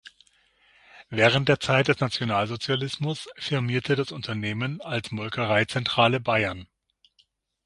[1.11, 6.67] Während der Zeit des Nationalsozialismus firmierte das Unternehmen als „Molkerei-Zentrale Bayern“.